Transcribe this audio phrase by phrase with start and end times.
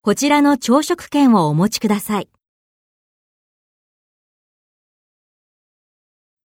[0.00, 2.28] こちらの朝食券をお持ちください。